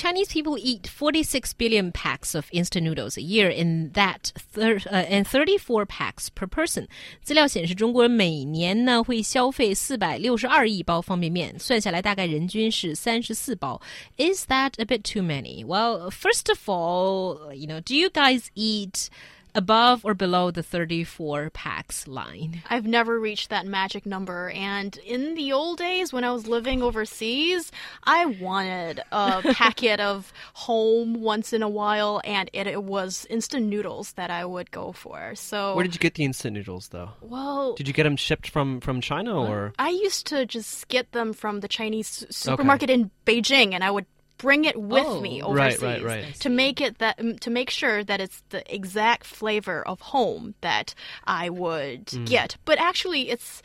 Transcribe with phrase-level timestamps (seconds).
[0.00, 5.06] Chinese people eat 46 billion packs of instant noodles a year, in that thir uh,
[5.08, 6.86] and 34 packs per person.
[7.22, 13.80] 资料显示，中国人每年呢会消费四百六十二亿包方便面，算下来大概人均是三十四包。
[14.18, 15.64] Is that a bit too many?
[15.64, 19.08] Well, first of all, you know, do you guys eat?
[19.55, 22.61] Above or below the 34 packs line?
[22.69, 24.49] I've never reached that magic number.
[24.51, 27.71] And in the old days when I was living overseas,
[28.03, 33.67] I wanted a packet of home once in a while, and it, it, was instant
[33.67, 35.35] noodles that I would go for.
[35.35, 37.11] So where did you get the instant noodles, though?
[37.21, 39.73] Well, did you get them shipped from from China or?
[39.77, 43.01] I used to just get them from the Chinese supermarket okay.
[43.01, 44.05] in Beijing, and I would
[44.41, 46.35] bring it with oh, me overseas right, right, right.
[46.35, 50.95] to make it that to make sure that it's the exact flavor of home that
[51.25, 52.25] I would mm.
[52.25, 52.57] get.
[52.65, 53.61] But actually, it's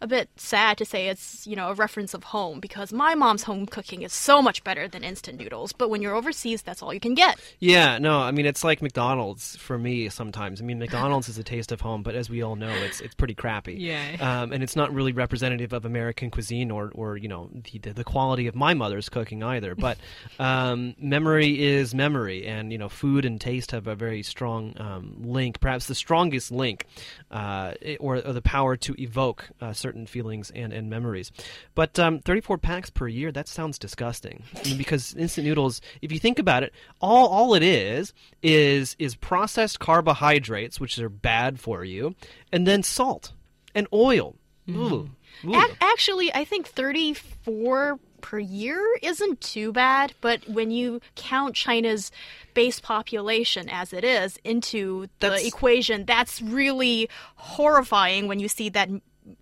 [0.00, 3.42] a bit sad to say it's, you know, a reference of home because my mom's
[3.42, 5.72] home cooking is so much better than instant noodles.
[5.72, 7.38] But when you're overseas, that's all you can get.
[7.58, 10.60] Yeah, no, I mean it's like McDonald's for me sometimes.
[10.60, 13.14] I mean McDonald's is a taste of home, but as we all know, it's it's
[13.14, 13.74] pretty crappy.
[13.74, 14.16] Yeah.
[14.20, 18.04] Um, and it's not really representative of American cuisine or or you know the the
[18.04, 19.74] quality of my mother's cooking either.
[19.74, 19.98] But
[20.38, 25.16] um, memory is memory, and you know food and taste have a very strong um,
[25.22, 26.86] link, perhaps the strongest link,
[27.30, 31.32] uh, or, or, the power to evoke uh, certain feelings and, and memories.
[31.74, 34.42] But um, 34 packs per year, that sounds disgusting.
[34.56, 38.96] I mean, because instant noodles, if you think about it, all, all it is is
[38.98, 42.14] is processed carbohydrates, which are bad for you,
[42.52, 43.32] and then salt
[43.74, 44.36] and oil.
[44.68, 44.80] Mm-hmm.
[44.80, 45.10] Ooh.
[45.46, 45.64] Ooh.
[45.80, 52.10] actually, I think 34 per year isn't too bad, but when you count China's
[52.54, 58.88] base population as it is into the equation, that's really horrifying when you see that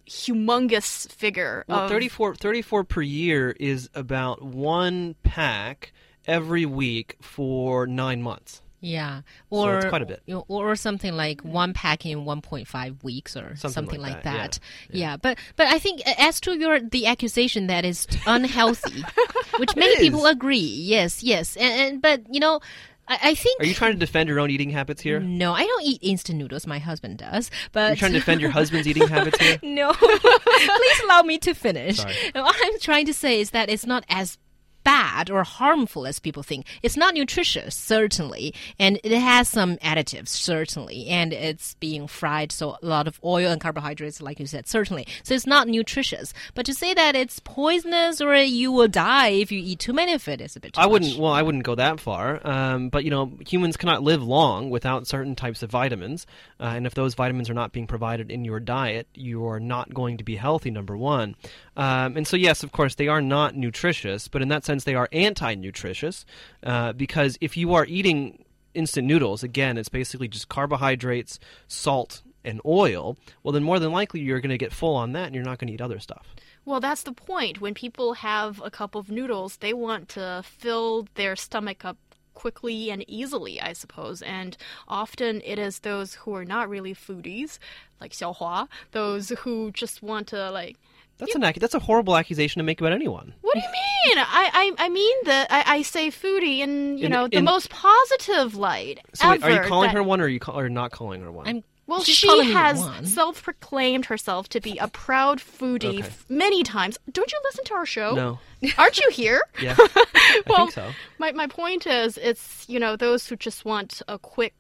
[0.08, 1.64] humongous figure.
[1.69, 1.91] Well, of...
[1.91, 5.92] 34, 34 per year is about one pack
[6.26, 8.62] every week for nine months.
[8.80, 12.42] Yeah, or so quite a bit, you know, or something like one pack in one
[12.42, 14.52] point five weeks, or something, something like, like, that.
[14.52, 14.58] that.
[14.91, 15.10] Yeah.
[15.10, 15.16] yeah.
[15.16, 19.03] but but I think uh, as to your the accusation that is unhealthy,
[19.58, 22.60] which many people agree, yes, yes, and, and but you know.
[23.09, 23.61] I, think.
[23.61, 25.21] Are you trying to defend your own eating habits here?
[25.21, 26.67] No, I don't eat instant noodles.
[26.67, 27.50] My husband does.
[27.72, 29.59] But you're trying to defend your husband's eating habits here?
[29.62, 29.93] no.
[29.93, 31.99] Please allow me to finish.
[31.99, 32.15] Sorry.
[32.34, 34.39] What I'm trying to say is that it's not as
[34.86, 36.64] bad or harmful as people think.
[36.80, 42.76] It's not nutritious, certainly, and it has some additives, certainly, and it's being fried, so
[42.80, 45.04] a lot of oil and carbohydrates, like you said, certainly.
[45.24, 46.32] So it's not nutritious.
[46.54, 50.12] But to say that it's poisonous or you will die if you eat too many
[50.12, 50.78] of it is a bit.
[50.78, 50.91] I much.
[50.92, 51.18] wouldn't.
[51.18, 52.47] Well, I wouldn't go that far.
[52.47, 56.28] Um, but you know, humans cannot live long without certain types of vitamins,
[56.60, 59.92] uh, and if those vitamins are not being provided in your diet, you are not
[59.92, 60.70] going to be healthy.
[60.70, 61.34] Number one,
[61.76, 64.94] um, and so yes, of course, they are not nutritious, but in that sense they
[64.94, 66.25] are anti nutritious
[66.62, 68.44] uh, because if you are eating
[68.75, 74.20] instant noodles, again, it's basically just carbohydrates, salt, and oil, well, then more than likely
[74.20, 76.34] you're going to get full on that and you're not going to eat other stuff.
[76.65, 77.60] Well, that's the point.
[77.60, 81.97] When people have a cup of noodles, they want to fill their stomach up
[82.34, 84.22] quickly and easily, I suppose.
[84.22, 87.59] And often it is those who are not really foodies,
[88.00, 90.76] like Xiaohua, those who just want to like
[91.19, 93.34] that's you, an that's a horrible accusation to make about anyone.
[93.41, 94.19] What do you mean?
[94.19, 97.44] I I, I mean that I, I say foodie in you in, know the in,
[97.44, 99.00] most positive light.
[99.15, 101.32] So wait, are you calling her one, or are you call, or not calling her
[101.32, 101.49] one?
[101.49, 106.10] I'm well, she has self proclaimed herself to be a proud foodie okay.
[106.28, 106.99] many times.
[107.10, 108.15] Don't you listen to our show?
[108.15, 108.38] No.
[108.78, 109.41] Aren't you here?
[109.62, 109.77] yeah.
[110.48, 110.91] well, so.
[111.19, 114.54] my, my point is, it's, you know, those who just want a quick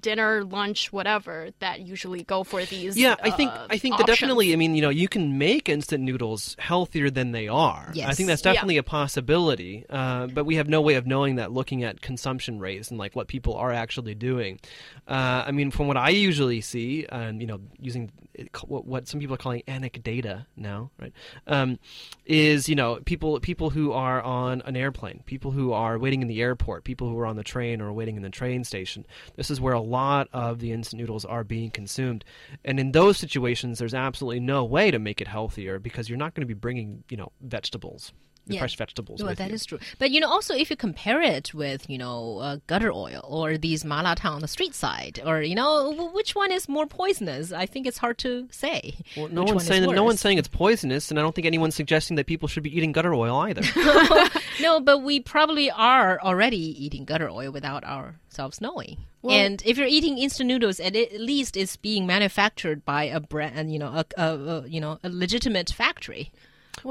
[0.00, 2.96] dinner, lunch, whatever that usually go for these.
[2.96, 4.52] Yeah, I think uh, I think that definitely.
[4.52, 7.90] I mean, you know, you can make instant noodles healthier than they are.
[7.94, 8.08] Yes.
[8.08, 8.80] I think that's definitely yeah.
[8.80, 9.84] a possibility.
[9.88, 13.14] Uh, but we have no way of knowing that looking at consumption rates and like
[13.14, 14.60] what people are actually doing.
[15.06, 18.10] Uh, I mean, from what I usually see, and you know, using
[18.66, 21.12] what some people are calling anecdata now, right?
[21.46, 21.78] Um,
[22.24, 26.28] is you know people people who are on an airplane, people who are waiting in
[26.28, 29.06] the airport, people who are on the train or waiting in the train station.
[29.36, 32.24] This is where a lot of the instant noodles are being consumed,
[32.64, 36.34] and in those situations, there's absolutely no way to make it healthier because you're not
[36.34, 38.12] going to be bringing you know vegetables
[38.46, 38.60] the Yeah.
[38.60, 39.20] fresh vegetables.
[39.20, 39.54] Well, with that you.
[39.54, 39.78] is true.
[39.98, 43.58] But you know, also if you compare it with you know uh, gutter oil or
[43.58, 47.52] these malatang on the street side, or you know w- which one is more poisonous,
[47.52, 48.94] I think it's hard to say.
[49.16, 51.46] Well, no one's one saying that, no one's saying it's poisonous, and I don't think
[51.46, 53.62] anyone's suggesting that people should be eating gutter oil either.
[54.58, 58.96] No, but we probably are already eating gutter oil without ourselves knowing.
[59.20, 63.20] Well- and if you're eating instant noodles, at, at least it's being manufactured by a
[63.20, 66.32] brand, you know, a, a, a you know, a legitimate factory.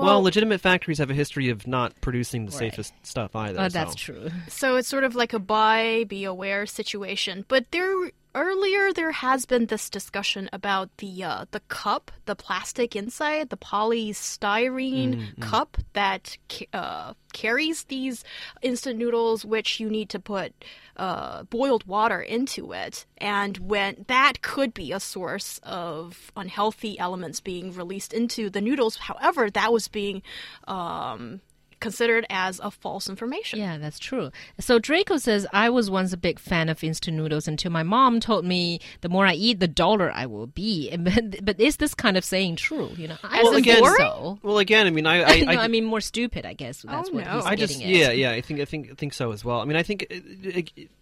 [0.03, 2.59] Well, legitimate factories have a history of not producing the Right.
[2.71, 3.59] safest stuff either.
[3.59, 4.13] Oh, that's so.
[4.13, 4.29] true.
[4.47, 7.45] So it's sort of like a buy, be aware situation.
[7.47, 12.95] But there earlier there has been this discussion about the uh, the cup, the plastic
[12.95, 16.37] inside, the polystyrene cup that
[16.73, 18.23] uh, carries these
[18.61, 20.53] instant noodles, which you need to put
[20.97, 27.39] uh, boiled water into it, and when that could be a source of unhealthy elements
[27.39, 28.97] being released into the noodles.
[28.97, 30.21] However, that was being
[30.67, 31.41] um,
[31.85, 33.59] considered as a false information.
[33.59, 34.31] Yeah, that's true.
[34.59, 38.19] So Draco says, I was once a big fan of instant noodles until my mom
[38.19, 40.89] told me the more I eat, the duller I will be.
[41.05, 42.89] But, but is this kind of saying true?
[42.97, 44.39] You know, I Well, don't again- think so.
[44.43, 46.45] Well, again, I mean, I, I, no, I, I mean more stupid.
[46.45, 47.31] I guess that's Oh, what no.
[47.35, 47.99] he's I just, getting at.
[47.99, 49.59] yeah, yeah, I think, I think, I think so as well.
[49.61, 50.61] I mean, I think uh, uh,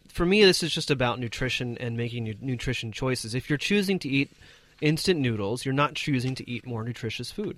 [0.09, 3.33] for me, this is just about nutrition and making nu- nutrition choices.
[3.33, 4.29] If you're choosing to eat
[4.81, 7.57] instant noodles, you're not choosing to eat more nutritious food.